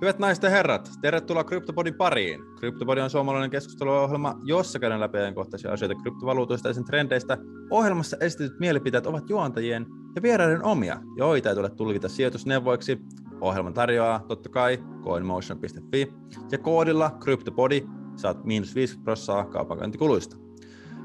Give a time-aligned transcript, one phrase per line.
[0.00, 2.40] Hyvät naiset ja herrat, tervetuloa CryptoPodin pariin.
[2.56, 7.38] CryptoPodi on suomalainen keskusteluohjelma, jossa käydään läpi ajankohtaisia asioita kryptovaluutoista ja sen trendeistä.
[7.70, 12.98] Ohjelmassa esitetyt mielipiteet ovat juontajien ja vieraiden omia, joita ei tule tulkita sijoitusneuvoiksi.
[13.40, 16.12] Ohjelman tarjoaa totta kai coinmotion.fi
[16.52, 17.86] ja koodilla CryptoPodi
[18.16, 20.36] saat miinus 50 prosenttia kaupankäyntikuluista.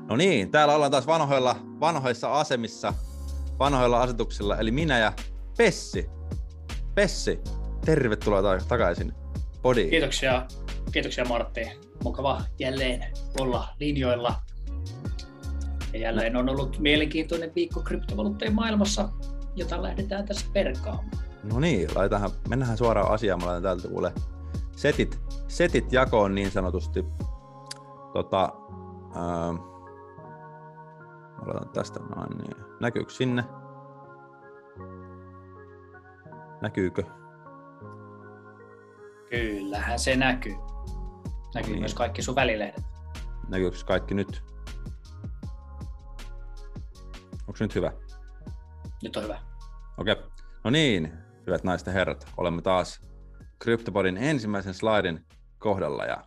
[0.09, 2.93] No niin, täällä ollaan taas vanhoilla, vanhoissa asemissa,
[3.59, 5.13] vanhoilla asetuksilla, eli minä ja
[5.57, 6.09] Pessi.
[6.95, 7.39] Pessi,
[7.85, 9.13] tervetuloa takaisin
[9.61, 9.89] podiin.
[9.89, 10.45] Kiitoksia,
[10.91, 11.61] kiitoksia Martti.
[12.03, 13.03] Mukava jälleen
[13.39, 14.35] olla linjoilla.
[15.93, 19.09] Ja jälleen on ollut mielenkiintoinen viikko kryptovaluuttojen maailmassa,
[19.55, 21.11] jota lähdetään tässä perkaamaan.
[21.43, 23.39] No niin, laitetaan, mennään suoraan asiaan.
[23.39, 24.13] Mä laitan täältä kuule
[24.75, 27.05] setit, setit jakoon niin sanotusti.
[28.13, 28.53] Tota,
[29.15, 29.53] ää,
[31.45, 33.43] laitan tästä noin, niin näkyykö sinne?
[36.61, 37.03] Näkyykö?
[39.33, 40.55] Kyllähän se näkyy.
[41.55, 41.79] Näkyy niin.
[41.79, 42.83] myös kaikki sun välilehdet.
[43.49, 44.43] Näkyykö kaikki nyt?
[47.47, 47.93] Onko nyt hyvä?
[49.03, 49.41] Nyt on hyvä.
[49.97, 50.13] Okei.
[50.13, 50.25] Okay.
[50.63, 51.13] No niin,
[51.47, 53.01] hyvät naiset ja herrat, olemme taas
[53.63, 55.25] CryptoPodin ensimmäisen slaidin
[55.57, 56.05] kohdalla.
[56.05, 56.23] Ja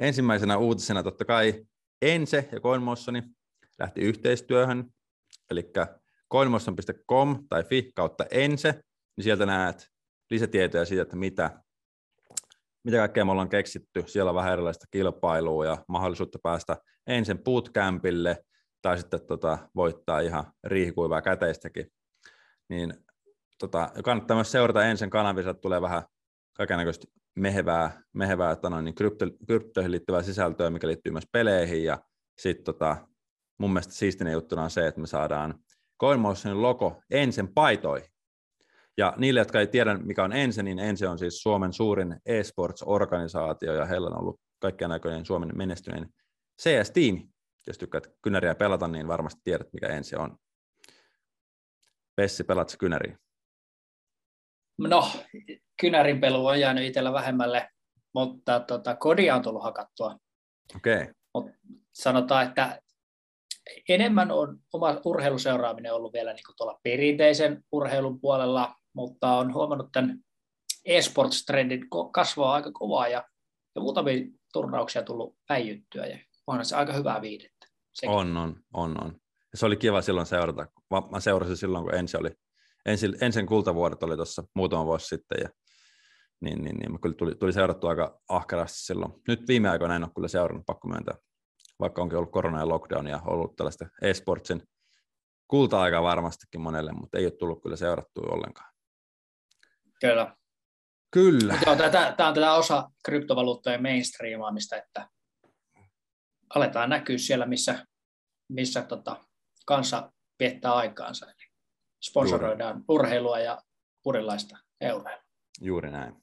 [0.00, 1.66] ensimmäisenä uutisena totta kai
[2.02, 3.22] Ense ja CoinMotioni
[3.78, 4.90] lähti yhteistyöhön,
[5.50, 5.72] eli
[6.32, 8.72] coinmotion.com tai fi kautta Ense,
[9.16, 9.88] niin sieltä näet
[10.30, 11.62] lisätietoja siitä, että mitä
[12.88, 14.04] mitä kaikkea me ollaan keksitty.
[14.06, 18.44] Siellä on vähän erilaista kilpailua ja mahdollisuutta päästä ensin bootcampille
[18.82, 21.86] tai sitten tota, voittaa ihan riihikuivaa käteistäkin.
[22.68, 22.94] Niin
[23.58, 26.02] tota, kannattaa myös seurata ensin kanavissa, tulee vähän
[26.56, 31.84] kaikenlaista mehevää, mehevää että no, niin krypto, kryptoihin liittyvää sisältöä, mikä liittyy myös peleihin.
[31.84, 31.98] Ja
[32.38, 32.96] sitten tota,
[33.58, 35.54] mun mielestä siistinen juttuna on se, että me saadaan
[36.00, 38.08] CoinMotionin logo ensin paitoihin.
[38.98, 43.74] Ja niille, jotka ei tiedä, mikä on Ense, niin Ense on siis Suomen suurin e-sports-organisaatio,
[43.74, 46.08] ja heillä on ollut kaikkien aikojen Suomen menestyneen
[46.62, 47.28] CS-tiimi.
[47.66, 50.36] Jos tykkäät kynäriä pelata, niin varmasti tiedät, mikä Ense on.
[52.16, 53.18] Pessi, pelat kynäriä?
[54.78, 55.10] No,
[55.80, 57.68] kynärin pelu on jäänyt itsellä vähemmälle,
[58.14, 60.18] mutta tota, kodia on tullut hakattua.
[60.76, 61.06] Okei.
[61.34, 61.52] Okay.
[61.92, 62.82] sanotaan, että
[63.88, 70.18] enemmän on oma urheiluseuraaminen ollut vielä niin tuolla perinteisen urheilun puolella, mutta on huomannut tämän
[70.84, 73.24] esports-trendin kasvaa aika kovaa ja,
[73.74, 77.66] ja muutamia turnauksia tullut päijyttyä ja onhan se aika hyvää viidettä.
[77.92, 78.14] Sekin.
[78.14, 79.16] On, on, on, on.
[79.54, 80.66] Se oli kiva silloin seurata.
[81.10, 82.30] Mä seurasin silloin, kun ensin oli,
[82.86, 85.48] ensin, ensin kultavuodet oli tuossa muutama vuosi sitten ja
[86.40, 89.12] niin, niin, niin kyllä tuli, tuli seurattu aika ahkerasti silloin.
[89.28, 91.14] Nyt viime aikoina en ole kyllä seurannut, pakko myöntää,
[91.80, 94.62] vaikka onkin ollut korona ja lockdown ja ollut tällaista esportsin
[95.48, 98.67] kulta-aikaa varmastikin monelle, mutta ei ole tullut kyllä seurattua ollenkaan.
[100.00, 100.36] Kyllä.
[101.10, 101.58] Kyllä.
[101.60, 105.08] Tämä on tätä osa kryptovaluuttojen mainstreamaamista, että
[106.54, 107.86] aletaan näkyä siellä, missä,
[108.48, 109.24] missä tota,
[109.66, 111.26] kansa viettää aikaansa.
[111.26, 111.50] Eli
[112.04, 112.84] sponsoroidaan Juuri.
[112.88, 113.62] urheilua ja
[114.02, 115.18] purilaista euroa.
[115.60, 116.22] Juuri näin.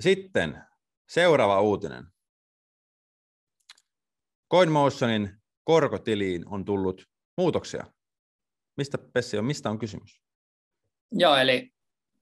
[0.00, 0.62] Sitten
[1.08, 2.04] seuraava uutinen.
[4.50, 7.02] CoinMotionin korkotiliin on tullut
[7.36, 7.84] muutoksia.
[8.76, 10.22] Mistä Pessi on, mistä on kysymys?
[11.12, 11.73] Joo, eli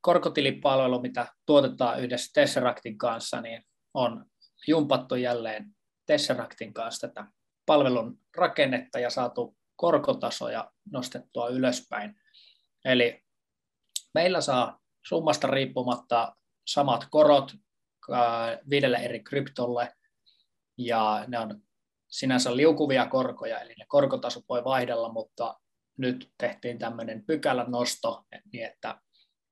[0.03, 3.65] korkotilipalvelu, mitä tuotetaan yhdessä Tesseractin kanssa, niin
[3.95, 4.27] on
[4.69, 5.67] jumpattu jälleen
[6.07, 7.27] Tesseractin kanssa tätä
[7.67, 12.15] palvelun rakennetta ja saatu korkotasoja nostettua ylöspäin.
[12.85, 13.23] Eli
[14.15, 16.37] meillä saa summasta riippumatta
[16.67, 17.53] samat korot
[18.71, 19.93] viidelle eri kryptolle,
[20.79, 21.63] ja ne on
[22.09, 25.61] sinänsä liukuvia korkoja, eli ne korkotasot voi vaihdella, mutta
[25.99, 29.01] nyt tehtiin tämmöinen pykälän nosto, niin että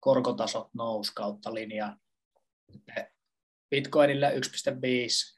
[0.01, 1.97] korkotasot nousi kautta linjaa.
[3.71, 4.37] Bitcoinille 1,5,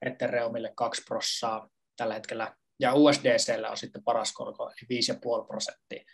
[0.07, 5.01] Ethereumille 2 prossaa tällä hetkellä, ja USDCllä on sitten paras korko, eli
[5.41, 6.05] 5,5 prosenttia.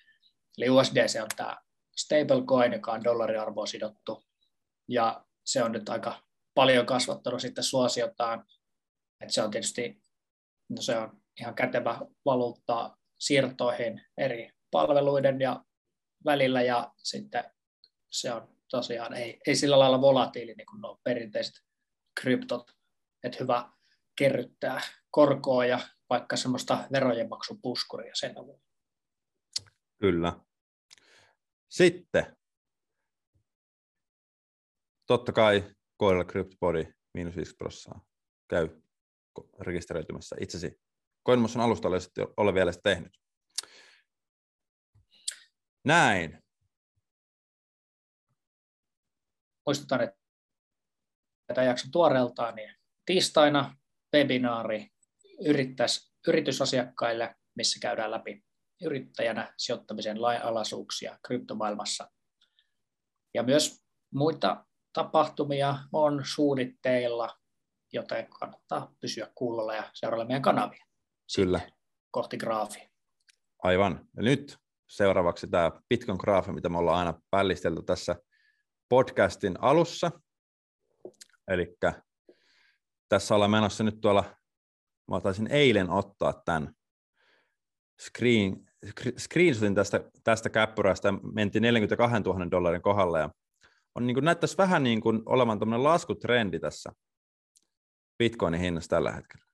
[0.59, 1.57] Eli USDC on tämä
[1.97, 4.25] stablecoin, joka on dollariarvoon sidottu,
[4.89, 6.23] ja se on nyt aika
[6.55, 8.45] paljon kasvattanut sitten suosiotaan,
[9.21, 10.03] että se on tietysti,
[10.69, 15.65] no se on ihan kätevä valuutta siirtoihin eri palveluiden ja
[16.25, 17.45] välillä, ja sitten
[18.11, 21.55] se on tosiaan ei, ei sillä lailla volatiili niin kuin nuo perinteiset
[22.21, 22.71] kryptot,
[23.25, 23.73] että hyvä
[24.19, 28.61] kerryttää korkoa ja vaikka semmoista verojen maksupuskuria sen avulla.
[30.01, 30.41] Kyllä.
[31.69, 32.37] Sitten,
[35.07, 38.09] totta kai koodilla CryptoBody miinus 5 prosenttia
[38.49, 38.69] käy
[39.61, 40.81] rekisteröitymässä itsesi.
[41.27, 41.89] CoinMotion alusta
[42.37, 43.21] ole vielä tehnyt.
[45.85, 46.43] Näin.
[49.69, 50.19] Muistutan, että
[51.55, 52.75] tämä jakso tuoreeltaan, niin
[53.07, 53.77] tiistaina
[54.17, 54.89] webinaari
[55.47, 58.45] yrittäisi, yritysasiakkaille, missä käydään läpi
[58.83, 62.11] yrittäjänä sijoittamisen lainalaisuuksia kryptomaailmassa.
[63.35, 63.85] Ja myös
[64.15, 67.39] muita tapahtumia on suunnitteilla,
[67.93, 70.85] joten kannattaa pysyä kuulolla ja seurailla meidän kanavia.
[71.37, 71.61] Kyllä.
[72.11, 72.89] Kohti graafia.
[73.63, 74.09] Aivan.
[74.17, 78.17] Ja nyt seuraavaksi tämä Bitcoin graafi, mitä me ollaan aina pällistelty tässä
[78.89, 80.11] podcastin alussa.
[81.49, 81.77] Eli
[83.09, 84.37] tässä ollaan menossa nyt tuolla,
[85.11, 86.75] mä taisin eilen ottaa tämän
[88.01, 88.57] screen,
[89.19, 93.31] screenshotin tästä, tästä käppyrästä, mentiin 42 000 dollarin kohdalla, ja
[93.95, 96.93] on, niin kuin, näyttäisi vähän niin kuin olevan tämmöinen laskutrendi tässä
[98.19, 99.45] Bitcoinin hinnassa tällä hetkellä.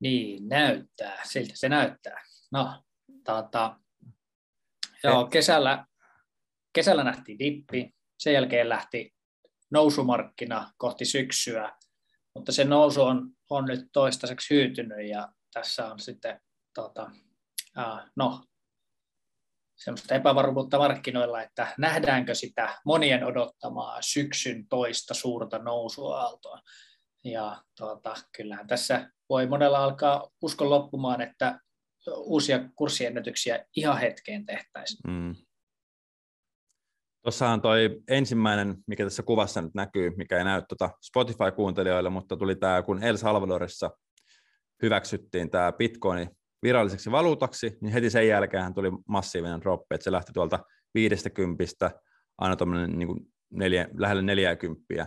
[0.00, 1.20] Niin, näyttää.
[1.24, 2.24] Siltä se näyttää.
[2.52, 2.82] No,
[3.24, 3.80] tata,
[5.04, 5.86] joo, kesällä,
[6.72, 9.14] kesällä nähtiin dippi, sen jälkeen lähti
[9.70, 11.72] nousumarkkina kohti syksyä,
[12.34, 16.40] mutta se nousu on, on nyt toistaiseksi hyytynyt ja tässä on sitten
[16.74, 17.10] tota,
[17.78, 18.44] uh, no,
[19.76, 26.60] semmoista epävarmuutta markkinoilla, että nähdäänkö sitä monien odottamaa syksyn toista suurta nousuaaltoa.
[27.24, 31.60] Ja tuota, kyllähän tässä voi monella alkaa uskon loppumaan, että
[32.14, 35.00] uusia kurssiennätyksiä ihan hetkeen tehtäisiin.
[35.06, 35.34] Mm.
[37.22, 42.56] Tuossahan toi ensimmäinen, mikä tässä kuvassa nyt näkyy, mikä ei näy tuota Spotify-kuuntelijoille, mutta tuli
[42.56, 43.90] tämä, kun El Salvadorissa
[44.82, 46.30] hyväksyttiin tämä Bitcoin
[46.62, 50.58] viralliseksi valuutaksi, niin heti sen jälkeen tuli massiivinen droppi, että se lähti tuolta
[50.94, 51.90] 50
[52.38, 52.56] aina
[52.86, 53.20] niin kuin
[53.50, 55.06] neljä, lähelle 40.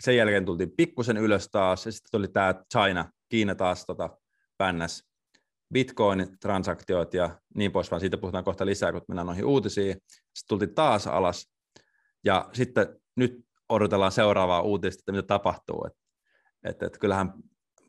[0.00, 4.10] Sen jälkeen tultiin pikkusen ylös taas, ja sitten tuli tämä China, Kiina taas tota,
[4.58, 5.13] pännäs
[5.74, 9.96] Bitcoin-transaktiot ja niin pois, vaan siitä puhutaan kohta lisää, kun mennään noihin uutisiin.
[10.08, 11.50] Sitten tultiin taas alas,
[12.24, 15.86] ja sitten nyt odotellaan seuraavaa uutista, että mitä tapahtuu.
[15.86, 15.92] Et,
[16.64, 17.32] et, et kyllähän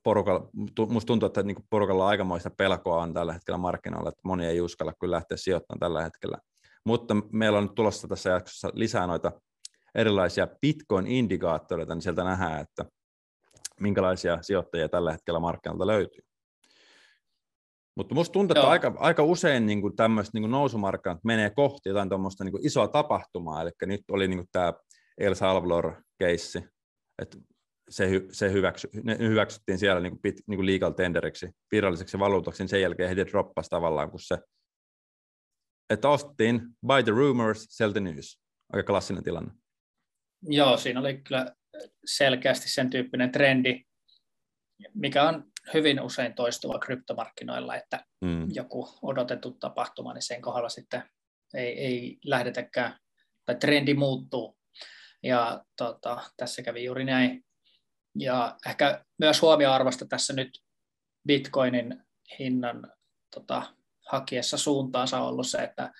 [0.03, 0.49] porukalla,
[0.89, 4.61] musta tuntuu, että niin porukalla on aikamoista pelkoa on tällä hetkellä markkinoilla, että moni ei
[4.61, 6.37] uskalla kyllä lähteä sijoittamaan tällä hetkellä.
[6.85, 9.31] Mutta meillä on nyt tulossa tässä jaksossa lisää noita
[9.95, 12.85] erilaisia Bitcoin-indikaattoreita, niin sieltä nähdään, että
[13.79, 16.24] minkälaisia sijoittajia tällä hetkellä markkinoilta löytyy.
[17.95, 22.43] Mutta musta tuntuu, että aika, aika usein niin tämmöiset niin nousumarkkinat menee kohti jotain tuommoista
[22.43, 24.73] niin isoa tapahtumaa, eli nyt oli niin tämä
[25.17, 26.63] El Salvador-keissi,
[27.21, 27.37] että
[27.89, 32.63] se, se hyväksy, ne hyväksyttiin siellä niin kuin pit, niin kuin legal tenderiksi, viralliseksi valuutaksi,
[32.63, 34.37] niin sen jälkeen heti droppasi tavallaan, kun se,
[35.89, 38.39] että ostettiin by the rumors, sell the news.
[38.73, 39.51] Aika klassinen tilanne.
[40.41, 41.55] Joo, siinä oli kyllä
[42.05, 43.81] selkeästi sen tyyppinen trendi,
[44.93, 48.47] mikä on hyvin usein toistuva kryptomarkkinoilla, että mm.
[48.53, 51.03] joku odotettu tapahtuma, niin sen kohdalla sitten
[51.53, 52.99] ei, ei lähdetäkään,
[53.45, 54.57] tai trendi muuttuu.
[55.23, 57.45] Ja tota, tässä kävi juuri näin.
[58.19, 60.59] Ja ehkä myös huomioarvosta tässä nyt
[61.27, 62.03] Bitcoinin
[62.39, 62.93] hinnan
[63.33, 63.73] tota,
[64.09, 65.93] hakiessa suuntaansa on ollut se, että,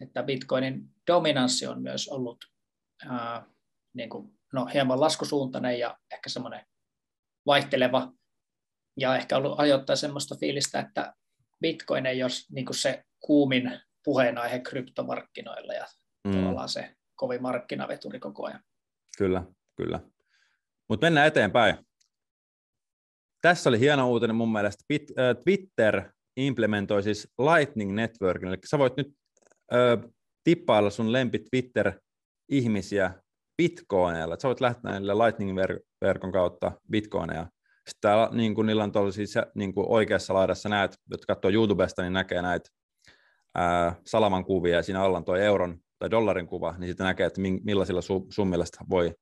[0.00, 2.44] että Bitcoinin dominanssi on myös ollut
[3.08, 3.46] ää,
[3.94, 6.66] niin kuin, no, hieman laskusuuntainen ja ehkä semmoinen
[7.46, 8.12] vaihteleva
[8.96, 11.14] ja ehkä ollut ajoittaa semmoista fiilistä, että
[11.60, 15.86] Bitcoin ei ole niin kuin se kuumin puheenaihe kryptomarkkinoilla ja
[16.24, 16.32] mm.
[16.32, 18.60] tavallaan se kovin markkinaveturi koko ajan.
[19.18, 19.44] Kyllä,
[19.76, 20.00] kyllä.
[20.88, 21.76] Mutta mennään eteenpäin.
[23.42, 24.84] Tässä oli hieno uutinen mun mielestä.
[25.44, 26.02] Twitter
[26.36, 29.16] implementoi siis Lightning Networkin, eli sä voit nyt
[29.72, 29.98] ö,
[30.44, 33.14] tippailla sun lempi Twitter-ihmisiä
[33.56, 34.36] bitcoineilla.
[34.38, 37.46] Sä voit lähteä näille Lightning-verkon kautta bitcoineja.
[37.88, 41.50] Sitten täällä niin kun niillä on tuolla siis, niin kuin oikeassa laidassa näet, jotka katsoo
[41.50, 42.70] YouTubesta, niin näkee näitä
[43.54, 47.26] ää, salaman kuvia ja siinä alla on tuo euron tai dollarin kuva, niin sitten näkee,
[47.26, 48.00] että millaisilla
[48.30, 49.14] summilla sitä voi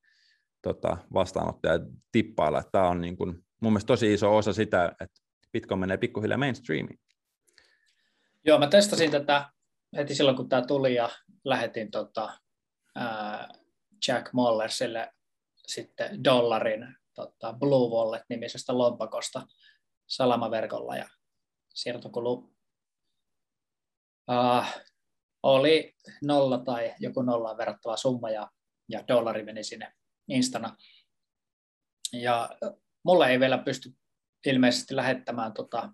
[0.63, 1.81] tota, vastaanottaja
[2.13, 2.63] tippailla.
[2.73, 5.21] Tämä on niin kuin, mun mielestä tosi iso osa sitä, että
[5.53, 7.01] Bitcoin menee pikkuhiljaa mainstreamiin.
[8.45, 9.51] Joo, mä testasin tätä
[9.97, 11.11] heti silloin, kun tämä tuli ja
[11.45, 12.39] lähetin tota,
[12.95, 13.49] ää,
[14.09, 15.13] Jack Mollersille
[15.67, 19.47] sitten dollarin tota, Blue Wallet-nimisestä lompakosta
[20.09, 21.09] salamaverkolla ja
[21.75, 22.33] siirtokulu
[24.31, 24.67] uh,
[25.43, 28.51] oli nolla tai joku nollaan verrattava summa ja,
[28.89, 29.93] ja dollari meni sinne
[30.29, 30.77] instana.
[32.13, 32.51] Ja
[33.05, 33.93] mulle ei vielä pysty
[34.47, 35.93] ilmeisesti lähettämään tota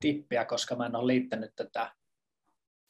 [0.00, 1.94] tippiä, koska mä en ole liittänyt tätä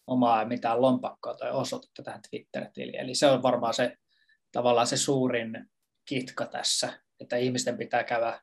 [0.06, 3.00] omaa mitään lompakkoa tai osoitetta tähän Twitter-tiliin.
[3.00, 3.96] Eli se on varmaan se
[4.52, 5.70] tavallaan se suurin
[6.08, 8.40] kitka tässä, että ihmisten pitää käydä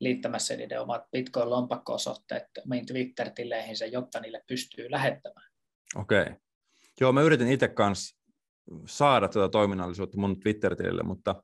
[0.00, 5.50] liittämässä niiden omat Bitcoin-lompakko-osoitteet omiin Twitter-tileihinsä, jotta niille pystyy lähettämään.
[5.96, 6.22] Okei.
[6.22, 6.34] Okay.
[7.00, 8.18] Joo, mä yritin itse kanssa
[8.86, 11.42] saada tuota toiminnallisuutta mun Twitter-tilille, mutta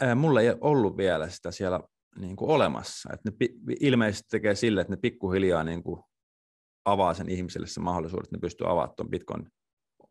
[0.00, 1.80] ää, mulla ei ollut vielä sitä siellä
[2.18, 3.12] niin kuin olemassa.
[3.12, 6.02] Et ne pi- ilmeisesti tekee sille, että ne pikkuhiljaa niin kuin
[6.84, 9.48] avaa sen ihmiselle se mahdollisuus, että ne pystyy avaamaan tuon Bitcoin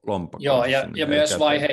[0.07, 0.43] lompakon.
[0.43, 1.67] Joo, ja, ja myös vaihe,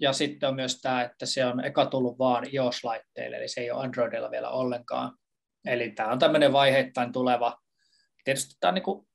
[0.00, 3.70] ja sitten on myös tämä, että se on eka tullut vaan iOS-laitteille, eli se ei
[3.70, 5.18] ole Androidilla vielä ollenkaan.
[5.66, 7.58] Eli tämä on tämmöinen vaiheittain tuleva.
[8.24, 9.08] Tietysti tämä on niin kuin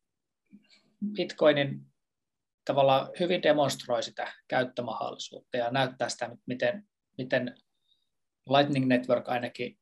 [1.13, 1.81] Bitcoinin
[2.65, 7.55] tavallaan hyvin demonstroi sitä käyttömahdollisuutta ja näyttää sitä, miten, miten
[8.49, 9.79] Lightning Network ainakin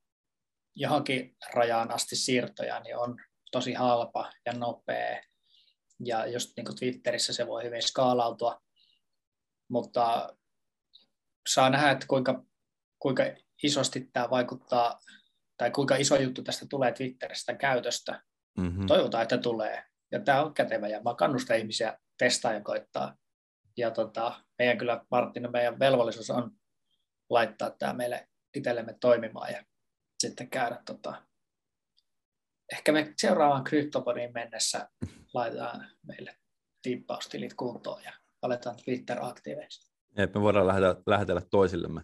[0.75, 3.17] johonkin rajaan asti siirtoja niin on
[3.51, 5.21] tosi halpa ja nopea.
[6.05, 8.61] Ja just niin kuin Twitterissä se voi hyvin skaalautua,
[9.69, 10.35] mutta
[11.49, 12.45] saa nähdä, että kuinka,
[12.99, 13.23] kuinka
[13.63, 14.99] isosti tämä vaikuttaa,
[15.57, 18.23] tai kuinka iso juttu tästä tulee Twitteristä käytöstä.
[18.57, 18.87] Mm-hmm.
[18.87, 19.83] Toivotaan, että tulee.
[20.11, 23.17] Ja tämä on kätevä, ja mä kannustan ihmisiä testaa ja koittaa.
[23.77, 26.51] Ja tota, meidän kyllä, Martin, meidän velvollisuus on
[27.29, 29.63] laittaa tämä meille itsellemme toimimaan ja
[30.19, 31.23] sitten käydä tota,
[32.73, 34.89] ehkä me seuraavaan kryptopodiin mennessä
[35.33, 36.37] laitetaan meille
[36.81, 39.94] tippaustilit kuntoon ja aletaan Twitter-aktiiveiksi.
[40.17, 42.01] Ja me voidaan lähetellä, lähetellä toisillemme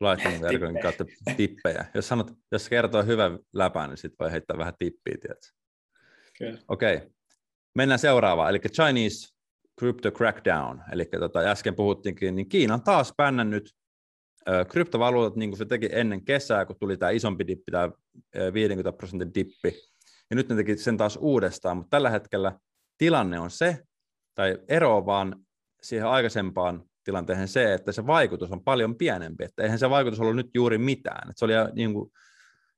[0.00, 1.04] Lightning-verkon kautta
[1.36, 1.84] tippejä.
[1.94, 6.62] Jos, sanot, jos kertoo hyvän läpän, niin sitten voi heittää vähän tippiä, tiedätkö?
[6.68, 6.96] Okei.
[6.96, 7.10] Okay.
[7.74, 9.28] Mennään seuraavaan, eli Chinese
[9.80, 10.82] Crypto Crackdown.
[10.92, 13.74] Eli tota, äsken puhuttiinkin, niin Kiina on taas pännännyt
[14.68, 17.90] kryptovaluutat, niin kuin se teki ennen kesää, kun tuli tämä isompi dippi, tämä
[18.52, 19.74] 50 prosentin dippi,
[20.30, 22.58] ja nyt ne teki sen taas uudestaan, mutta tällä hetkellä
[22.98, 23.78] tilanne on se,
[24.34, 25.36] tai ero on vaan
[25.82, 30.36] siihen aikaisempaan tilanteeseen se, että se vaikutus on paljon pienempi, että eihän se vaikutus ollut
[30.36, 32.12] nyt juuri mitään, että se oli niin kuin,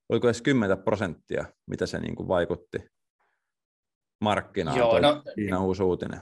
[0.08, 2.78] oliko edes 10 prosenttia, mitä se niin kuin vaikutti
[4.20, 6.20] markkinaan, Joo, no, Kiinan uusi uutinen.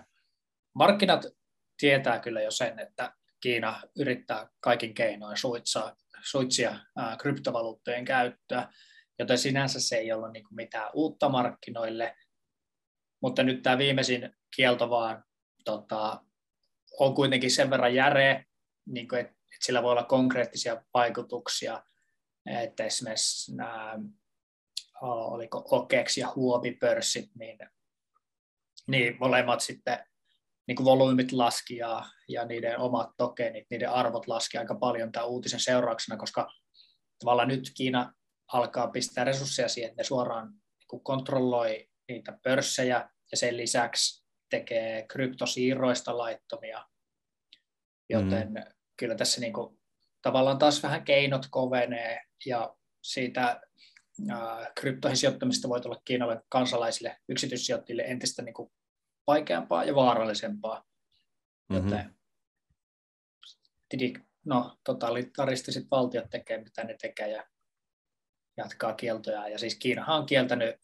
[0.75, 1.27] Markkinat
[1.79, 8.69] tietää kyllä jo sen, että Kiina yrittää kaikin keinoin suitsaa, suitsia ää, kryptovaluuttojen käyttöä,
[9.19, 12.17] joten sinänsä se ei ollut niin kuin mitään uutta markkinoille,
[13.23, 15.25] mutta nyt tämä viimeisin kielto vaan
[15.65, 16.25] tota,
[16.99, 18.45] on kuitenkin sen verran järeä,
[18.87, 21.83] niin kuin, että, sillä voi olla konkreettisia vaikutuksia,
[22.47, 23.99] että esimerkiksi nämä,
[25.03, 27.59] oliko OKEX ja Huobi-pörssit, niin,
[28.87, 30.07] niin molemmat sitten
[30.67, 35.29] niin kuin volyymit laski ja, ja niiden omat tokenit, niiden arvot laski aika paljon tämän
[35.29, 36.49] uutisen seurauksena, koska
[37.19, 38.15] tavallaan nyt Kiina
[38.53, 44.22] alkaa pistää resursseja siihen, että ne suoraan niin kuin kontrolloi niitä pörssejä ja sen lisäksi
[44.53, 46.87] tekee kryptosiirroista laittomia,
[48.09, 48.65] joten mm.
[48.97, 49.81] kyllä tässä niin kuin,
[50.23, 53.61] tavallaan taas vähän keinot kovenee ja siitä
[54.31, 58.73] äh, kryptoihin sijoittamista voi tulla Kiinalle kansalaisille, yksityissijoittajille entistä niin kuin
[59.27, 60.85] vaikeampaa ja vaarallisempaa.
[61.69, 61.85] Mm-hmm.
[61.85, 62.15] Joten
[64.45, 67.47] no, totalitaristiset valtiot tekee, mitä ne tekee ja
[68.57, 69.49] jatkaa kieltoja.
[69.49, 70.77] Ja siis Kiinahan on kieltänyt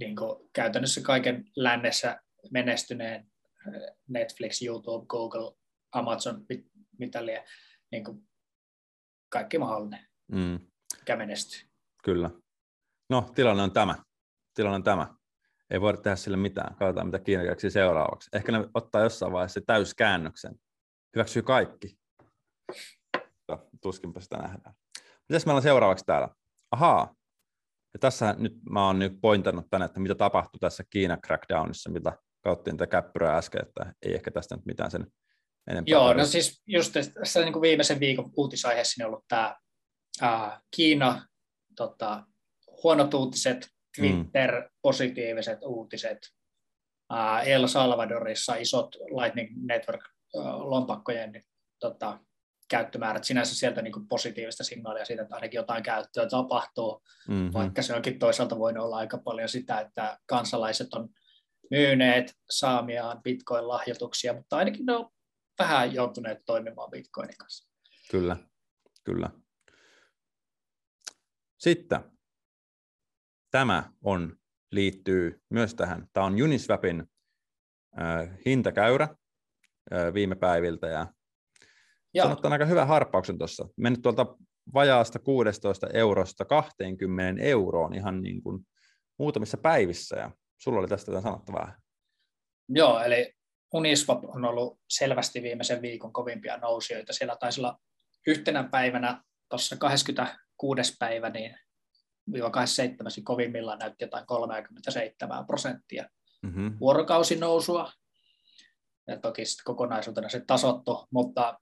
[0.00, 3.30] niin kuin, käytännössä kaiken lännessä menestyneen
[3.66, 5.56] eh, Netflix, YouTube, Google,
[5.92, 6.66] Amazon, mit,
[6.98, 7.44] mitä liian,
[7.92, 8.28] niin kuin,
[9.28, 10.60] kaikki mahdollinen, mm.
[10.98, 11.68] mikä menestyy.
[12.04, 12.30] Kyllä.
[13.10, 13.94] No, tilanne on tämä.
[14.54, 15.18] Tilanne on tämä
[15.70, 16.76] ei voida tehdä sille mitään.
[16.76, 18.30] Katsotaan, mitä Kiina keksii seuraavaksi.
[18.32, 20.54] Ehkä ne ottaa jossain vaiheessa täyskäännöksen.
[21.16, 21.98] Hyväksyy kaikki.
[23.82, 24.74] Tuskinpä sitä nähdään.
[25.28, 26.28] Mitäs meillä on seuraavaksi täällä?
[26.70, 27.14] Ahaa.
[27.94, 32.18] Ja tässä nyt mä oon nyt pointannut tänne, että mitä tapahtui tässä Kiina crackdownissa, mitä
[32.40, 35.06] kautta niitä käppyrää äsken, että ei ehkä tästä nyt mitään sen
[35.70, 35.90] enempää.
[35.92, 36.26] Joo, tarvitse.
[36.26, 39.56] no siis just tässä niin kuin viimeisen viikon uutisaiheessa on ollut tämä
[40.20, 41.26] ää, Kiina,
[41.76, 42.24] tota,
[42.84, 44.68] huonot uutiset, Twitter, mm.
[44.82, 46.18] positiiviset uutiset.
[47.44, 51.44] El Salvadorissa isot Lightning Network-lompakkojen
[51.80, 52.18] tota,
[52.68, 57.52] käyttömäärät, sinänsä sieltä niin positiivista signaalia siitä, että ainakin jotain käyttöä tapahtuu, mm-hmm.
[57.52, 61.08] vaikka se onkin toisaalta voinut olla aika paljon sitä, että kansalaiset on
[61.70, 65.10] myyneet saamiaan bitcoin-lahjoituksia, mutta ainakin ne on
[65.58, 67.70] vähän joutuneet toimimaan bitcoinin kanssa.
[68.10, 68.36] Kyllä,
[69.04, 69.30] kyllä.
[71.58, 72.00] Sitten
[73.50, 74.36] tämä on,
[74.72, 76.06] liittyy myös tähän.
[76.12, 77.04] Tämä on Uniswapin
[78.00, 79.08] äh, hintakäyrä
[79.92, 81.06] äh, viime päiviltä ja
[82.22, 83.68] sanottaan aika hyvä harppauksen tuossa.
[83.76, 84.36] Mennyt tuolta
[84.74, 88.66] vajaasta 16 eurosta 20 euroon ihan niin kuin
[89.18, 91.76] muutamissa päivissä ja sulla oli tästä jotain sanottavaa.
[92.68, 93.34] Joo, eli
[93.74, 97.12] Uniswap on ollut selvästi viimeisen viikon kovimpia nousijoita.
[97.12, 97.78] Siellä taisi olla
[98.26, 100.96] yhtenä päivänä, tuossa 26.
[100.98, 101.58] päivä, niin
[102.50, 106.08] 27 kovimmillaan näytti jotain 37 prosenttia
[106.42, 106.76] mm-hmm.
[106.80, 107.92] vuorokausi nousua.
[109.06, 111.60] ja toki kokonaisuutena se tasottu, mutta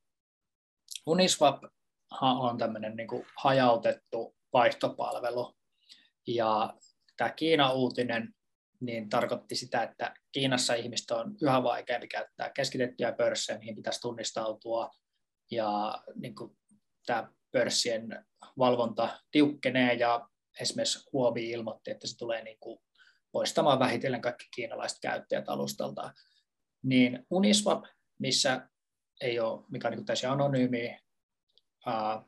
[1.07, 1.65] Uniswap
[2.21, 5.57] on tämmöinen niin hajautettu vaihtopalvelu,
[6.27, 6.75] ja
[7.17, 8.35] tämä Kiina-uutinen
[8.81, 14.91] niin tarkoitti sitä, että Kiinassa ihmistä on yhä vaikeampi käyttää keskitettyjä pörssejä, mihin pitäisi tunnistautua,
[15.51, 16.57] ja niin kuin
[17.07, 18.27] tämä pörssien
[18.59, 20.29] valvonta tiukkenee, ja
[20.61, 22.79] esimerkiksi Huobi ilmoitti, että se tulee niin kuin
[23.33, 26.13] poistamaan vähitellen kaikki kiinalaiset käyttäjät alustalta.
[26.83, 27.85] Niin Uniswap,
[28.19, 28.69] missä
[29.21, 30.99] ei ole, mikä on niin täysin anonyymi,
[31.87, 32.23] ää,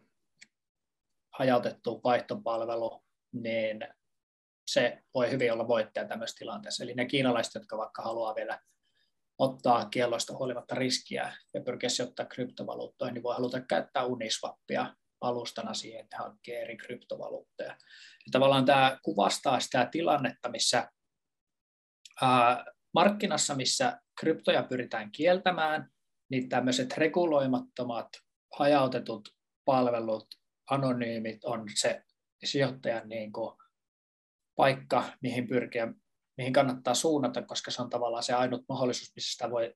[1.39, 3.79] hajautettu vaihtopalvelu, niin
[4.69, 6.85] se voi hyvin olla voittaja tämmöisessä tilanteessa.
[6.85, 8.61] Eli ne kiinalaiset, jotka vaikka haluaa vielä
[9.39, 16.01] ottaa kielloista huolimatta riskiä ja pyrkiä sijoittaa kryptovaluuttoihin, niin voi haluta käyttää Uniswappia alustana siihen,
[16.01, 17.71] että hankkii eri kryptovaluutteja.
[17.71, 20.91] Ja tavallaan tämä kuvastaa sitä tilannetta, missä
[22.23, 25.91] ää, markkinassa, missä kryptoja pyritään kieltämään,
[26.31, 28.09] niin tämmöiset reguloimattomat,
[28.59, 29.29] hajautetut
[29.65, 30.27] palvelut,
[30.71, 32.03] anonyymit on se
[32.45, 33.55] sijoittajan niin kuin
[34.59, 35.89] paikka, mihin pyrkiä,
[36.37, 39.75] mihin kannattaa suunnata, koska se on tavallaan se ainut mahdollisuus, missä sitä voi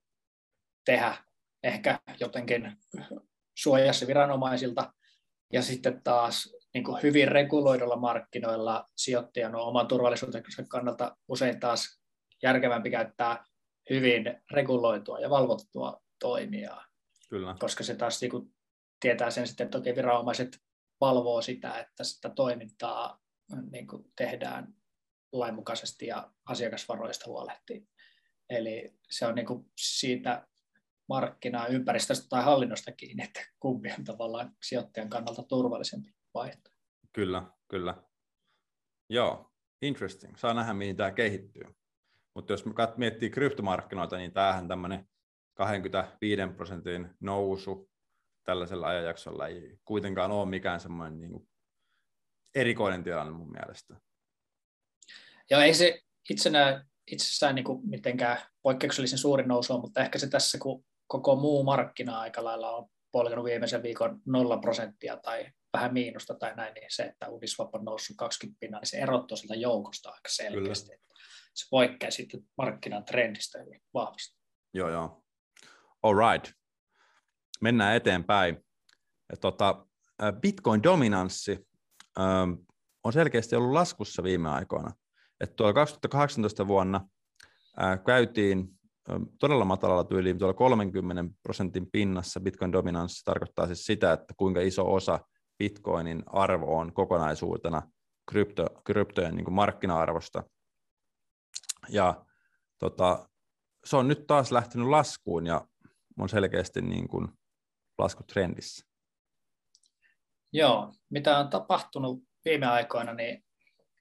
[0.84, 1.16] tehdä
[1.62, 2.76] ehkä jotenkin
[3.58, 4.92] suojassa viranomaisilta.
[5.52, 12.00] Ja sitten taas niin kuin hyvin reguloidulla markkinoilla sijoittajan on oman turvallisuutensa kannalta usein taas
[12.42, 13.44] järkevämpi käyttää
[13.90, 16.84] hyvin reguloitua ja valvottua toimijaa.
[17.28, 17.56] Kyllä.
[17.58, 18.54] Koska se taas niin kuin,
[19.00, 20.58] tietää sen sitten, että toki viranomaiset
[21.00, 23.21] valvoo sitä, että sitä toimintaa
[23.56, 24.74] niin kuin tehdään
[25.32, 27.88] lainmukaisesti ja asiakasvaroista huolehtii.
[28.50, 30.48] Eli se on niin kuin siitä
[31.08, 36.70] markkinaa, ympäristöstä tai hallinnosta kiinni, että kumpi on tavallaan sijoittajan kannalta turvallisempi vaihtoehto.
[37.12, 38.02] Kyllä, kyllä.
[39.10, 40.36] Joo, interesting.
[40.36, 41.62] Saa nähdä, mihin tämä kehittyy.
[42.34, 42.64] Mutta jos
[42.96, 45.08] miettii kryptomarkkinoita, niin tämähän tämmöinen
[45.54, 47.90] 25 prosentin nousu
[48.44, 51.48] tällaisella ajanjaksolla ei kuitenkaan ole mikään semmoinen niin
[52.54, 53.96] erikoinen tilanne mun mielestä.
[55.50, 56.00] Joo, ei se
[56.30, 61.64] itsenä, itsessään niin kuin mitenkään poikkeuksellisen suuri nousu mutta ehkä se tässä, kun koko muu
[61.64, 66.86] markkina aika lailla on polkenut viimeisen viikon nolla prosenttia tai vähän miinusta tai näin, niin
[66.88, 70.86] se, että Uniswap on noussut 20 pinnaa, niin se erottuu siltä joukosta aika selkeästi.
[70.86, 71.02] Kyllä.
[71.54, 74.38] Se poikkeaa sitten markkinan trendistä hyvin vahvasti.
[74.74, 75.24] Joo, joo.
[76.02, 76.52] All right.
[77.60, 78.64] Mennään eteenpäin.
[79.40, 79.86] Tota,
[80.40, 81.66] Bitcoin-dominanssi
[83.04, 84.92] on selkeästi ollut laskussa viime aikoina.
[85.40, 87.08] Että tuolla 2018 vuonna
[88.06, 88.68] käytiin
[89.40, 95.20] todella matalalla tyyliin, tuolla 30 prosentin pinnassa Bitcoin-dominanssi tarkoittaa siis sitä, että kuinka iso osa
[95.58, 97.82] Bitcoinin arvo on kokonaisuutena
[98.30, 100.42] krypto, kryptojen niin markkina-arvosta.
[101.88, 102.24] Ja
[102.78, 103.28] tota,
[103.84, 105.66] se on nyt taas lähtenyt laskuun ja
[106.18, 107.28] on selkeästi niin kuin
[107.98, 108.91] laskutrendissä.
[110.52, 113.44] Joo, mitä on tapahtunut viime aikoina, niin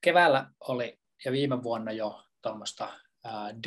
[0.01, 2.99] keväällä oli ja viime vuonna jo tuommoista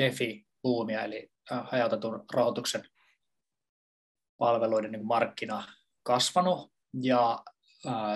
[0.00, 2.84] DeFi-buumia, eli hajautetun rahoituksen
[4.38, 5.64] palveluiden niin markkina
[6.02, 7.44] kasvanut, ja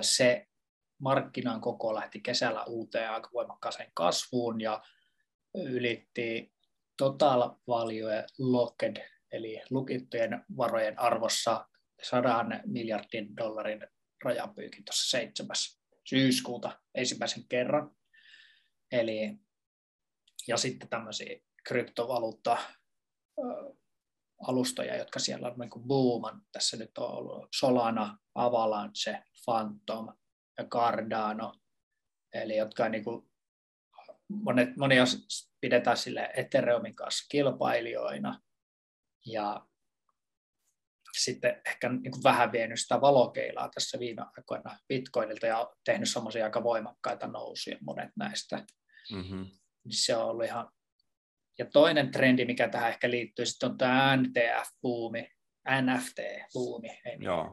[0.00, 0.46] se
[1.00, 4.82] markkinan koko lähti kesällä uuteen aika voimakkaaseen kasvuun, ja
[5.54, 6.52] ylitti
[6.96, 8.96] total value locked,
[9.32, 11.68] eli lukittujen varojen arvossa
[12.02, 13.86] 100 miljardin dollarin
[14.24, 15.56] rajapyykin tuossa 7.
[16.04, 17.96] syyskuuta ensimmäisen kerran.
[18.92, 19.38] Eli,
[20.48, 22.58] ja sitten tämmöisiä kryptovaluutta
[24.46, 26.42] alustoja, jotka siellä on niin booman.
[26.52, 30.16] Tässä nyt on ollut Solana, Avalanche, Phantom
[30.58, 31.54] ja Cardano,
[32.34, 33.30] eli jotka niin kuin,
[34.28, 35.04] monet, monia
[35.60, 38.42] pidetään sille Ethereumin kanssa kilpailijoina.
[39.26, 39.66] Ja
[41.16, 46.44] sitten ehkä niin kuin vähän vienyt sitä valokeilaa tässä viime aikoina Bitcoinilta ja tehnyt semmoisia
[46.44, 48.66] aika voimakkaita nousuja monet näistä.
[49.12, 49.46] Mm-hmm.
[49.90, 50.68] Se on ollut ihan...
[51.58, 55.28] Ja toinen trendi, mikä tähän ehkä liittyy, sitten on tämä NTF-buumi,
[55.80, 57.00] NFT-buumi,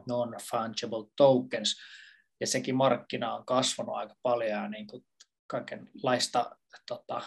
[0.08, 1.76] non-fungible tokens.
[2.40, 5.06] Ja sekin markkina on kasvanut aika paljon ja niin kuin
[5.46, 6.56] kaikenlaista
[6.88, 7.22] tota,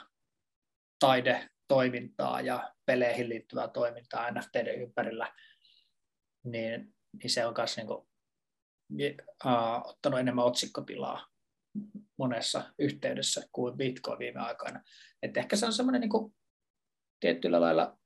[0.99, 5.33] taidetoimintaa ja peleihin liittyvää toimintaa NFTiden ympärillä–
[6.43, 8.07] niin, niin se on myös niin kuin,
[9.45, 11.27] uh, ottanut enemmän otsikkotilaa
[12.17, 14.83] monessa yhteydessä kuin Bitcoin viime aikoina.
[15.23, 16.35] Et ehkä se on semmoinen niin
[17.19, 17.99] tietyllä lailla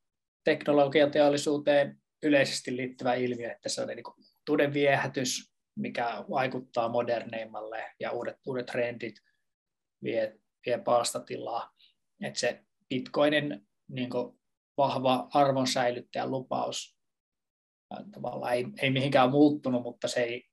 [0.44, 4.16] teknologiateollisuuteen yleisesti liittyvä ilmiö, että se on niin kuin
[4.46, 9.16] tuden viehätys, mikä vaikuttaa moderneimmalle ja uudet, uudet trendit
[10.04, 11.74] vie, vie palstatilaa.
[12.24, 14.40] Että se Bitcoinin niin kuin
[14.78, 16.98] vahva arvon säilyttäjän lupaus.
[18.12, 20.50] Tavallaan ei, ei mihinkään muuttunut, mutta se ei,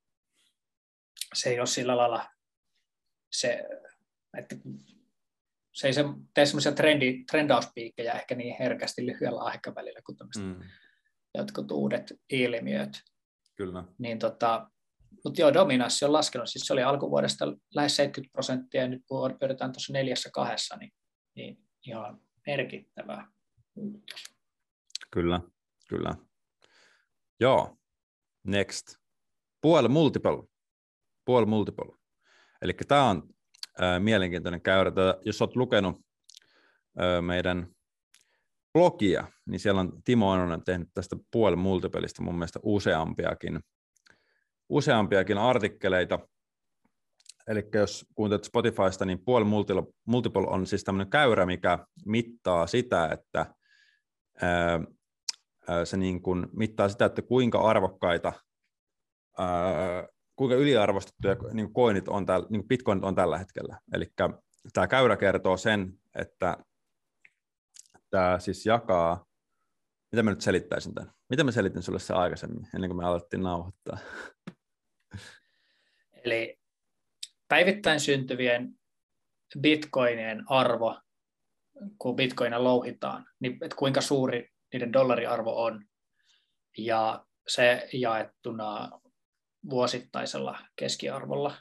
[1.34, 2.26] se ei ole sillä lailla
[3.32, 3.64] se,
[4.38, 4.56] että
[5.72, 10.60] se ei se, tee semmoisia trendi, trendauspiikkejä ehkä niin herkästi lyhyellä aikavälillä kuin mm.
[11.34, 12.90] jotkut uudet ilmiöt.
[13.56, 13.84] Kyllä.
[13.98, 14.70] Niin tota,
[15.24, 16.48] mutta joo, dominanssi on laskenut.
[16.48, 19.02] Siis se oli alkuvuodesta lähes 70 prosenttia, ja nyt
[19.38, 20.92] pyöritään tuossa neljässä kahdessa, niin,
[21.36, 23.26] niin ihan merkittävää.
[25.10, 25.40] Kyllä,
[25.88, 26.14] kyllä.
[27.40, 27.78] Joo,
[28.44, 28.86] next.
[29.60, 30.42] Puol multiple.
[31.24, 31.96] Puol multiple.
[32.62, 33.22] Eli tämä on
[33.82, 34.92] äh, mielenkiintoinen käyrä.
[35.24, 35.96] Jos olet lukenut
[37.00, 37.66] äh, meidän
[38.72, 43.60] blogia, niin siellä on Timo on tehnyt tästä puoli multipelistä mun mielestä useampiakin,
[44.68, 46.18] useampiakin artikkeleita.
[47.46, 49.44] Eli jos kuuntelet Spotifysta, niin puoli
[50.06, 53.54] multiple on siis tämmöinen käyrä, mikä mittaa sitä, että
[55.84, 58.32] se niin kuin mittaa sitä, että kuinka arvokkaita,
[60.36, 63.80] kuinka yliarvostettuja niin koinit on, täl, niin bitcoinit on tällä hetkellä.
[63.92, 64.06] Eli
[64.72, 66.56] tämä käyrä kertoo sen, että
[68.10, 69.26] tämä siis jakaa,
[70.12, 71.12] mitä mä nyt selittäisin tämän?
[71.30, 73.98] Mitä mä selitin sulle se aikaisemmin, ennen kuin me alettiin nauhoittaa?
[76.24, 76.58] Eli
[77.48, 78.74] päivittäin syntyvien
[79.60, 81.00] bitcoinien arvo,
[81.98, 85.84] kun bitcoina louhitaan, niin että kuinka suuri niiden dollariarvo on,
[86.78, 89.00] ja se jaettuna
[89.70, 91.54] vuosittaisella keskiarvolla.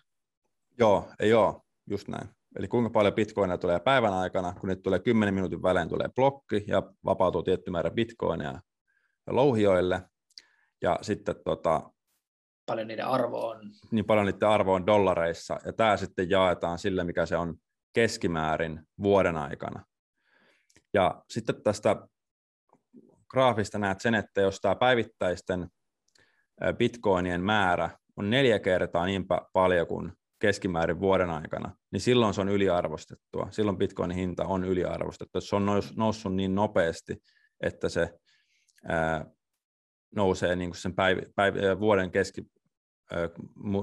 [0.80, 1.56] Joo, ei ole,
[1.90, 2.30] just näin.
[2.56, 6.64] Eli kuinka paljon bitcoinia tulee päivän aikana, kun niitä tulee 10 minuutin välein tulee blokki
[6.68, 8.62] ja vapautuu tietty määrä bitcoinia
[9.28, 10.02] louhioille.
[10.82, 11.92] Ja sitten tota,
[12.66, 13.72] paljon niiden arvo on.
[13.92, 17.56] Niin paljon niiden arvo on dollareissa, ja tämä sitten jaetaan sille, mikä se on
[17.94, 19.86] keskimäärin vuoden aikana.
[20.94, 22.08] Ja sitten tästä
[23.30, 25.68] graafista näet sen, että jos tämä päivittäisten
[26.78, 32.50] bitcoinien määrä on neljä kertaa niin paljon kuin keskimäärin vuoden aikana, niin silloin se on
[32.50, 33.48] yliarvostettua.
[33.52, 35.42] Silloin bitcoinin hinta on yliarvostettua.
[35.42, 35.66] Se on
[35.96, 37.24] noussut niin nopeasti,
[37.62, 38.20] että se
[40.16, 42.42] nousee niin kuin sen päiv- päiv- vuoden, keski,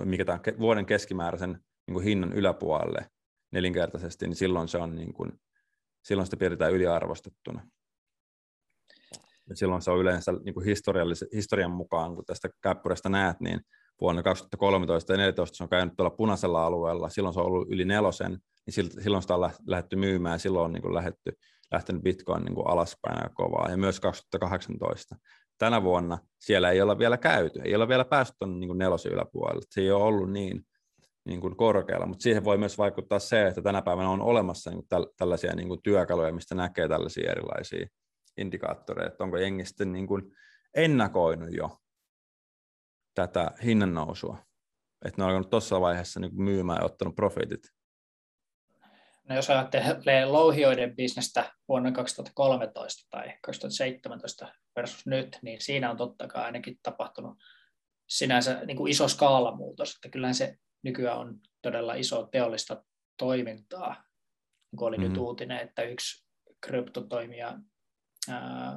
[0.05, 1.51] mikä tämän, vuoden keskimääräisen
[1.87, 3.07] niin kuin hinnan yläpuolelle
[3.53, 5.33] nelinkertaisesti, niin silloin se on niin kuin,
[6.03, 7.69] silloin sitä pidetään yliarvostettuna.
[9.49, 10.67] Ja silloin se on yleensä niin kuin
[11.35, 13.61] historian mukaan, kun tästä käppyrästä näet, niin
[14.01, 17.85] vuonna 2013 ja 2014 se on käynyt tuolla punaisella alueella, silloin se on ollut yli
[17.85, 21.33] nelosen, niin silloin sitä on lähdetty myymään, ja silloin on niin kuin lähdetty,
[21.73, 25.17] lähtenyt Bitcoin niin kuin alaspäin ja kovaa, ja myös 2018.
[25.59, 29.63] Tänä vuonna siellä ei olla vielä käyty, ei olla vielä päästy tuonne niin nelosen yläpuolelle,
[29.71, 30.67] se ei ole ollut niin,
[31.25, 34.85] niin kuin korkealla, mutta siihen voi myös vaikuttaa se, että tänä päivänä on olemassa niin
[34.89, 37.87] kuin tällaisia niin kuin työkaluja, mistä näkee tällaisia erilaisia
[38.37, 40.37] indikaattoreita, että onko jengi sitten niin kuin
[40.75, 41.79] ennakoinut jo
[43.15, 44.47] tätä hinnan nousua?
[45.05, 47.63] Että ne on alkanut tuossa vaiheessa niin myymään ja ottanut profiitit.
[49.29, 56.29] No jos ajattelee louhioiden bisnestä vuonna 2013 tai 2017 versus nyt, niin siinä on totta
[56.29, 57.39] kai ainakin tapahtunut
[58.09, 59.95] sinänsä niin kuin iso skaalamuutos.
[59.95, 62.85] Että kyllähän se nykyään on todella iso teollista
[63.17, 64.05] toimintaa.
[64.77, 65.13] Kuin oli mm-hmm.
[65.13, 66.27] nyt uutinen, että yksi
[66.67, 67.59] kryptotoimija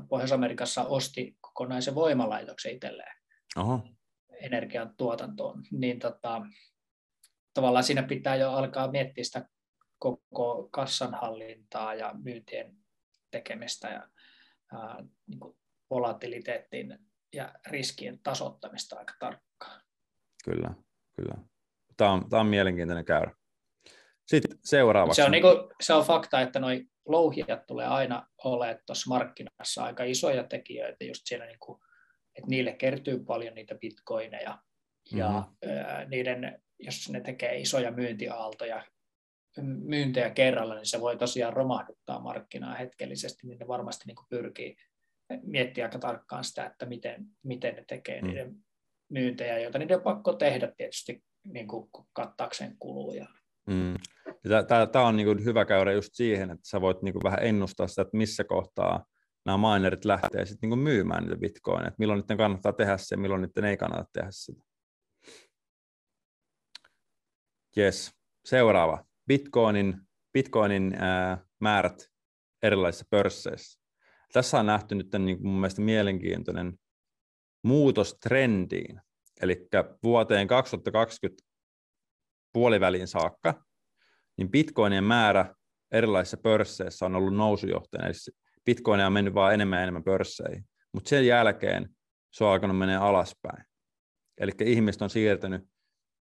[0.10, 3.16] Pohjois-Amerikassa osti kokonaisen voimalaitoksen itselleen.
[3.56, 3.84] Oho
[4.42, 6.42] energian tuotantoon, niin tota,
[7.54, 9.50] tavallaan siinä pitää jo alkaa miettiä sitä
[10.00, 12.78] koko kassanhallintaa ja myyntien
[13.32, 14.10] tekemistä ja
[14.72, 15.58] ää, niin kuin
[15.90, 17.00] volatiliteettiin
[17.34, 19.82] ja riskien tasoittamista aika tarkkaan.
[20.46, 20.74] Kyllä,
[21.16, 21.36] kyllä.
[21.98, 23.36] Tämä on, tämä on mielenkiintoinen käyrä.
[24.26, 25.16] Sitten seuraavaksi.
[25.16, 29.84] Se on, niin kuin, se on fakta, että noi louhijat tulee aina olemaan tuossa markkinassa
[29.84, 31.80] aika isoja tekijöitä just siellä niin kuin
[32.36, 34.58] että niille kertyy paljon niitä bitcoineja,
[35.12, 36.10] ja mm-hmm.
[36.10, 38.86] niiden, jos ne tekee isoja myyntiaaltoja,
[39.64, 44.78] myyntejä kerralla, niin se voi tosiaan romahduttaa markkinaa hetkellisesti, niin ne varmasti niin kuin pyrkii
[45.44, 48.28] miettiä aika tarkkaan sitä, että miten, miten ne tekee mm.
[48.28, 48.56] niiden
[49.10, 53.26] myyntejä, joita niiden on pakko tehdä tietysti niin kuin kattaakseen kuluja.
[53.68, 53.96] Mm.
[54.92, 58.18] Tämä on niin hyvä käydä just siihen, että sä voit niin vähän ennustaa sitä, että
[58.18, 59.06] missä kohtaa
[59.46, 63.18] nämä minerit lähtee sitten niin myymään niitä bitcoineja, että milloin niiden kannattaa tehdä se ja
[63.18, 64.64] milloin niiden ei kannata tehdä sitä.
[67.78, 68.12] Yes.
[68.46, 69.06] Seuraava.
[69.28, 70.02] Bitcoinin,
[70.34, 72.08] Bitcoinin ää, määrät
[72.64, 73.80] erilaisissa pörsseissä.
[74.34, 76.80] Tässä on nähty nyt niin mun mielestä mielenkiintoinen
[77.64, 79.02] muutos trendiin.
[79.42, 79.68] Eli
[80.04, 81.44] vuoteen 2020
[82.54, 83.64] puoliväliin saakka,
[84.40, 85.56] niin bitcoinien määrä
[85.92, 88.08] erilaisissa pörsseissä on ollut nousujohtajana.
[88.08, 88.16] Eli
[88.66, 90.66] Bitcoin on mennyt vaan enemmän ja enemmän pörsseihin.
[90.94, 91.90] Mutta sen jälkeen
[92.34, 93.66] se on alkanut mennä alaspäin.
[94.38, 95.62] Eli ihmiset on siirtänyt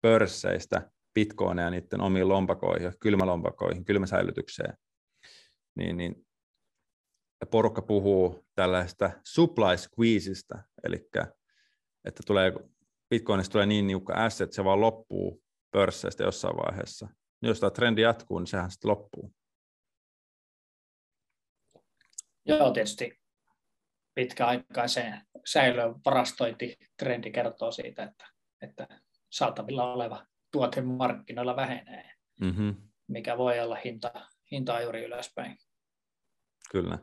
[0.01, 4.77] pörsseistä bitcoineja niiden omiin lompakoihin, kylmälompakoihin, kylmäsäilytykseen.
[5.75, 6.27] Niin, niin
[7.51, 11.09] porukka puhuu tällaista supply squeezeista, eli
[12.05, 12.53] että tulee,
[13.09, 17.07] bitcoinista tulee niin niukka asset, että se vaan loppuu pörsseistä jossain vaiheessa.
[17.41, 19.33] Niin jos tämä trendi jatkuu, niin sehän sitten loppuu.
[22.45, 23.19] Joo, tietysti
[24.15, 28.27] pitkäaikaiseen säilöön varastointitrendi kertoo siitä, että,
[28.61, 28.87] että
[29.29, 32.75] saatavilla oleva tuote markkinoilla vähenee, mm-hmm.
[33.07, 34.11] mikä voi olla hinta,
[34.51, 35.57] hintaa juuri ylöspäin.
[36.71, 36.99] Kyllä.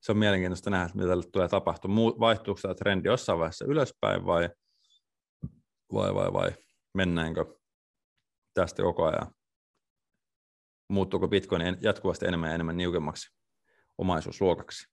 [0.00, 2.20] Se on mielenkiintoista nähdä, mitä tälle tulee tapahtumaan.
[2.20, 4.50] Vaihtuuko tämä trendi jossain vaiheessa ylöspäin vai,
[5.92, 6.52] vai, vai, vai
[6.94, 7.57] mennäänkö
[8.54, 9.34] tästä koko ajan?
[10.88, 13.36] Muuttuuko Bitcoin jatkuvasti enemmän ja enemmän niukemmaksi
[13.98, 14.88] omaisuusluokaksi?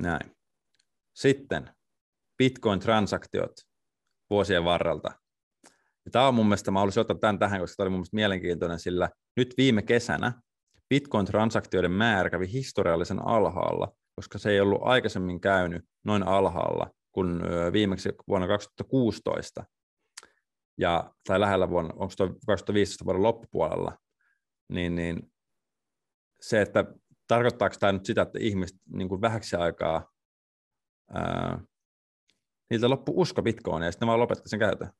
[0.00, 0.36] Näin.
[1.14, 1.70] Sitten
[2.42, 3.52] Bitcoin-transaktiot
[4.30, 5.12] vuosien varrelta.
[6.04, 8.14] Ja tämä on mun mielestä, mä haluaisin ottaa tämän tähän, koska tämä oli mun mielestä
[8.16, 10.42] mielenkiintoinen, sillä nyt viime kesänä
[10.94, 17.40] Bitcoin-transaktioiden määrä kävi historiallisen alhaalla, koska se ei ollut aikaisemmin käynyt noin alhaalla kuin
[17.72, 19.64] viimeksi vuonna 2016,
[20.78, 22.14] ja, tai lähellä vuonna, onko
[22.46, 23.98] 2015 vuoden loppupuolella,
[24.68, 25.32] niin, niin
[26.40, 26.84] se, että
[27.28, 30.12] tarkoittaako tämä nyt sitä, että ihmiset niin kuin vähäksi aikaa
[31.14, 31.60] ää,
[32.70, 34.92] niiltä loppu usko Bitcoinia ja sitten ne vaan lopetti sen käytön?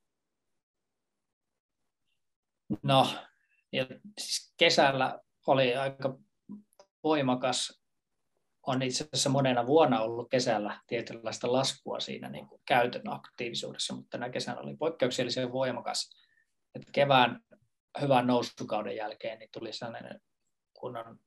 [2.82, 3.06] No,
[3.72, 3.87] ja
[4.18, 6.18] siis kesällä oli aika
[7.04, 7.82] voimakas,
[8.66, 14.11] on itse asiassa monena vuonna ollut kesällä tietynlaista laskua siinä niin kuin käytön aktiivisuudessa, mutta
[14.11, 16.11] tänä kesänä oli poikkeuksellisen voimakas.
[16.75, 17.40] Että kevään
[18.01, 20.20] hyvän nousukauden jälkeen niin tuli sellainen
[20.72, 21.18] kunnon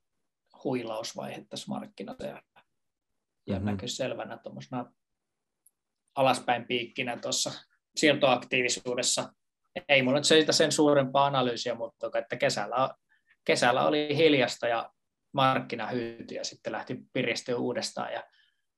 [0.64, 2.42] huilausvaihe tässä markkinassa ja,
[3.46, 3.64] mm-hmm.
[3.64, 4.92] näkyy selvänä tuommoisena
[6.14, 7.52] alaspäin piikkinä tuossa
[7.96, 9.32] siirtoaktiivisuudessa.
[9.88, 12.94] Ei mulla nyt siitä sen suurempaa analyysiä, mutta että kesällä,
[13.44, 14.92] kesällä oli hiljasta ja
[15.36, 18.12] markkina hyytyi ja sitten lähti piristyä uudestaan.
[18.12, 18.24] Ja,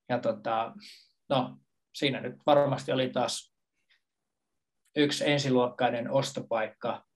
[0.09, 0.75] ja tota,
[1.29, 1.59] no,
[1.95, 3.55] siinä nyt varmasti oli taas
[4.97, 7.07] yksi ensiluokkainen ostopaikka,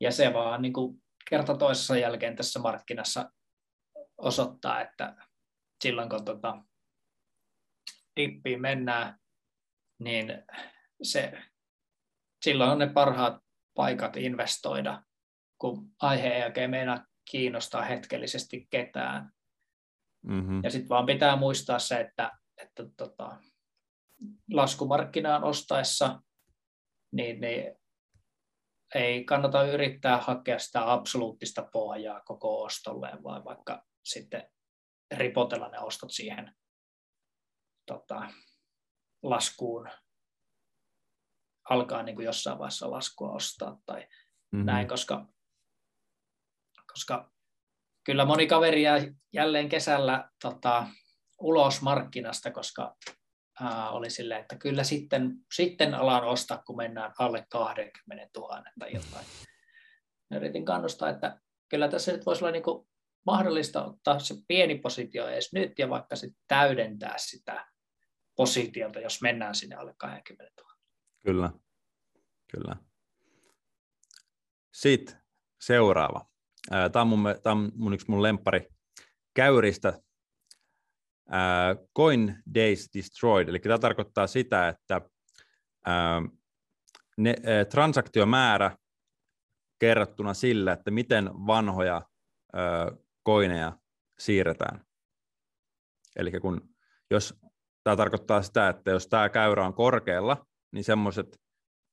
[0.00, 3.30] ja se vaan niin kuin kerta toisessa jälkeen tässä markkinassa
[4.18, 5.16] osoittaa, että
[5.82, 6.62] silloin kun tota,
[8.16, 9.18] dippiin mennään,
[9.98, 10.44] niin
[11.02, 11.42] se,
[12.44, 13.42] silloin on ne parhaat
[13.74, 15.02] paikat investoida,
[15.58, 19.32] kun aiheen jälkeen meinaa kiinnostaa hetkellisesti ketään.
[20.22, 20.60] Mm-hmm.
[20.64, 23.36] Ja sitten vaan pitää muistaa se, että, että tota,
[24.52, 26.20] laskumarkkinaan ostaessa
[27.12, 27.76] niin, niin
[28.94, 34.50] ei kannata yrittää hakea sitä absoluuttista pohjaa koko ostolleen, vaan vaikka sitten
[35.16, 36.54] ripotella ne ostot siihen
[37.86, 38.30] tota,
[39.22, 39.88] laskuun,
[41.70, 44.66] alkaa niin kuin jossain vaiheessa laskua ostaa tai mm-hmm.
[44.66, 45.26] näin, koska,
[46.92, 47.30] koska
[48.04, 48.98] kyllä moni kaveri jää
[49.32, 50.86] jälleen kesällä tota,
[51.40, 52.96] ulos markkinasta, koska
[53.60, 58.92] ää, oli silleen, että kyllä sitten, sitten alan ostaa, kun mennään alle 20 000 tai
[58.94, 59.26] jotain.
[60.30, 62.86] Yritin kannustaa, että kyllä tässä nyt voisi olla niin
[63.26, 67.66] mahdollista ottaa se pieni positio edes nyt ja vaikka sitten täydentää sitä
[68.36, 70.76] positiota, jos mennään sinne alle 20 000.
[71.24, 71.50] Kyllä,
[72.50, 72.76] kyllä.
[74.72, 75.22] Sitten
[75.60, 76.29] seuraava.
[76.92, 78.68] Tämä on mun, tämä on mun yksi mun lempari
[79.34, 80.00] käyristä.
[81.96, 85.00] Coin Days Destroyed, eli tämä tarkoittaa sitä, että
[87.16, 87.36] ne,
[87.70, 88.76] transaktiomäärä
[89.78, 92.02] kerrottuna sillä, että miten vanhoja
[93.22, 93.78] koineja
[94.18, 94.84] siirretään.
[96.16, 96.68] Eli kun,
[97.10, 97.34] jos
[97.84, 101.40] tämä tarkoittaa sitä, että jos tämä käyrä on korkealla, niin semmoiset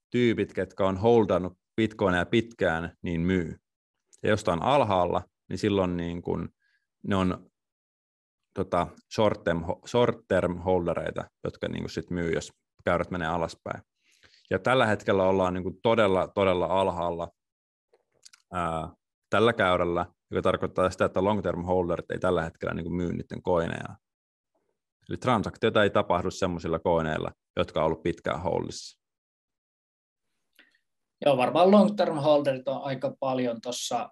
[0.09, 3.59] tyypit, ketkä on holdannut bitcoineja pitkään, niin myy.
[4.23, 6.49] Ja jos tämä on alhaalla, niin silloin niin kun,
[7.03, 7.49] ne on
[8.53, 12.51] tota, short, term, short term holdereita, jotka niin sit myy, jos
[12.85, 13.81] käyrät menee alaspäin.
[14.49, 17.29] Ja tällä hetkellä ollaan niin todella, todella alhaalla
[18.53, 18.89] ää,
[19.29, 23.41] tällä käyrällä, joka tarkoittaa sitä, että long term holderit ei tällä hetkellä niin myy niiden
[23.41, 23.95] koineja.
[25.09, 29.06] Eli transaktioita ei tapahdu sellaisilla koineilla, jotka on ollut pitkään holdissa.
[31.25, 34.09] Joo, varmaan long term holderit on aika paljon tuossa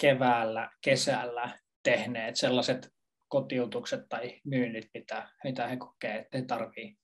[0.00, 2.94] keväällä, kesällä tehneet sellaiset
[3.28, 6.98] kotiutukset tai myynnit, mitä, mitä he kokee, että he tarvii,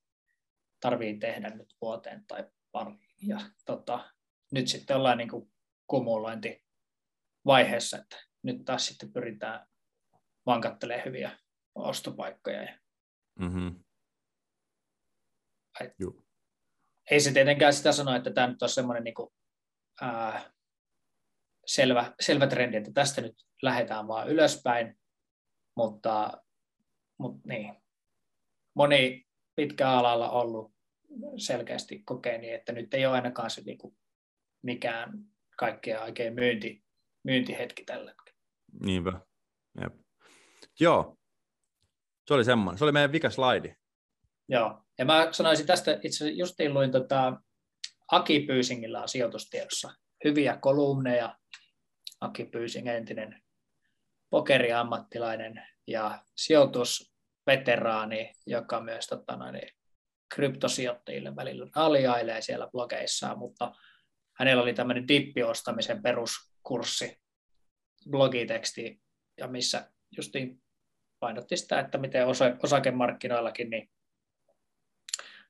[0.80, 3.28] tarvii tehdä nyt vuoteen tai pariin.
[3.28, 4.12] Ja tota,
[4.52, 5.52] nyt sitten ollaan niin kuin
[5.86, 9.66] kumulointivaiheessa, että nyt taas sitten pyritään
[10.46, 11.38] vankattelemaan hyviä
[11.74, 12.78] ostopaikkoja.
[13.38, 13.84] Mm-hmm.
[17.10, 19.30] Ei se tietenkään sitä sano, että tämä nyt on semmoinen niin kuin,
[20.00, 20.50] ää,
[21.66, 24.98] selvä, selvä trendi, että tästä nyt lähdetään vaan ylöspäin,
[25.76, 26.42] mutta,
[27.18, 27.74] mutta niin,
[28.74, 30.74] moni pitkä alalla ollut
[31.36, 33.96] selkeästi kokee niin, että nyt ei ole ainakaan se niin kuin
[34.62, 35.12] mikään
[35.56, 36.84] kaikkea oikein myynti,
[37.24, 38.38] myyntihetki tällä hetkellä.
[38.84, 39.20] Niinpä.
[39.80, 39.94] Jep.
[40.80, 41.18] Joo,
[42.26, 42.78] se oli semmoinen.
[42.78, 43.74] Se oli meidän vika slaidi.
[44.48, 47.40] Joo, ja mä sanoisin tästä, itse justiin luin tota,
[48.12, 49.92] Aki Pyysingillä on sijoitustiedossa
[50.24, 51.38] hyviä kolumneja.
[52.20, 53.42] Aki Pyysing, entinen
[54.30, 59.60] pokeriammattilainen ja sijoitusveteraani, joka myös tota, noin,
[60.34, 63.72] kryptosijoittajille välillä alijailee siellä blogeissaan, mutta
[64.38, 67.20] hänellä oli tämmöinen dippiostamisen peruskurssi,
[68.10, 69.00] blogiteksti,
[69.38, 70.62] ja missä justiin
[71.20, 72.26] painotti sitä, että miten
[72.62, 73.90] osakemarkkinoillakin niin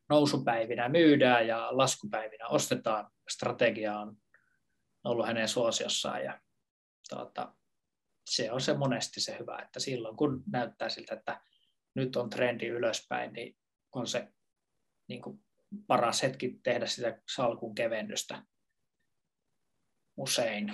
[0.09, 3.11] nousupäivinä myydään ja laskupäivinä ostetaan.
[3.29, 4.16] Strategia on
[5.05, 6.40] ollut hänen suosiossaan ja
[7.09, 7.55] tuota,
[8.31, 11.40] se on se monesti se hyvä, että silloin kun näyttää siltä, että
[11.95, 13.57] nyt on trendi ylöspäin, niin
[13.92, 14.33] on se
[15.09, 15.45] niin kuin
[15.87, 18.42] paras hetki tehdä sitä salkun kevennystä
[20.16, 20.73] usein.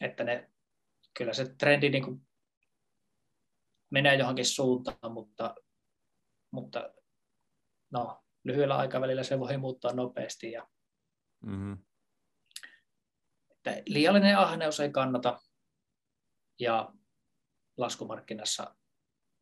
[0.00, 0.50] Että ne,
[1.18, 2.26] kyllä se trendi niin kuin
[3.90, 5.54] menee johonkin suuntaan, mutta,
[6.50, 6.92] mutta
[7.90, 10.52] no, lyhyellä aikavälillä se voi muuttua nopeasti.
[10.52, 10.68] Ja,
[11.44, 11.78] mm-hmm.
[13.50, 15.40] että liiallinen ahneus ei kannata
[16.60, 16.92] ja
[17.76, 18.74] laskumarkkinassa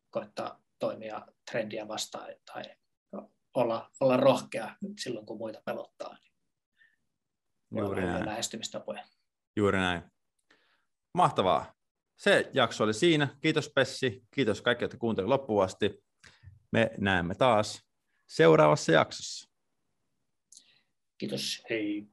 [0.09, 2.63] koittaa toimia trendiä vastaan tai
[3.53, 6.17] olla, olla rohkea silloin, kun muita pelottaa.
[7.71, 8.25] Niin Juuri näin.
[8.25, 9.05] lähestymistapoja.
[9.55, 10.01] Juuri näin.
[11.13, 11.73] Mahtavaa.
[12.17, 13.37] Se jakso oli siinä.
[13.41, 14.23] Kiitos Pessi.
[14.31, 16.03] Kiitos kaikki, jotka kuuntelivat loppuun asti.
[16.71, 17.88] Me näemme taas
[18.29, 19.49] seuraavassa jaksossa.
[21.17, 21.63] Kiitos.
[21.69, 22.07] Hei.